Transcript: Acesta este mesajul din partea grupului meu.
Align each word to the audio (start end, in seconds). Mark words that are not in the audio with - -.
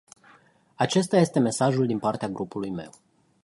Acesta 0.75 1.17
este 1.17 1.39
mesajul 1.39 1.85
din 1.87 1.99
partea 1.99 2.27
grupului 2.29 2.69
meu. 2.69 2.89